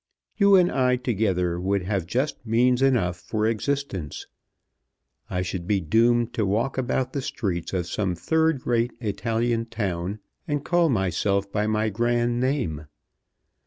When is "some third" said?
7.85-8.65